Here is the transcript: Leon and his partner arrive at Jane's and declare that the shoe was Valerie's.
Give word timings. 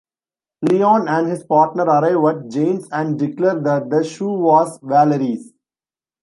Leon 0.63 1.07
and 1.07 1.27
his 1.27 1.43
partner 1.43 1.83
arrive 1.85 2.35
at 2.35 2.49
Jane's 2.49 2.89
and 2.91 3.19
declare 3.19 3.59
that 3.61 3.91
the 3.91 4.03
shoe 4.03 4.31
was 4.31 4.79
Valerie's. 4.81 5.53